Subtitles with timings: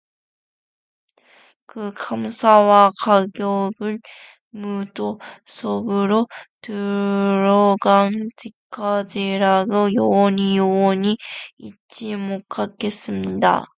[1.65, 3.99] 그 감사와 감격은
[4.51, 6.27] 무덤 속으로
[6.61, 11.17] 들어간 뒤까지라도 영원히 영원히
[11.57, 13.65] 잊지 못하겠습니다.